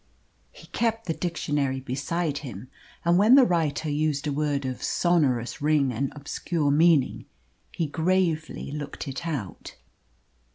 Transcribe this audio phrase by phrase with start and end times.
[0.51, 2.69] He kept the dictionary beside him,
[3.05, 7.27] and when the writer used a word of sonorous ring and obscure meaning
[7.71, 9.75] he gravely looked it out.